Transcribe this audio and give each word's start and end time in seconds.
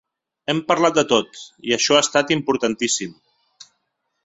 Hem 0.53 0.61
parlat 0.71 0.95
de 0.99 1.03
tot, 1.11 1.37
i 1.71 1.77
això 1.77 1.99
ha 1.99 2.03
estat 2.07 2.35
importantíssim. 2.39 3.15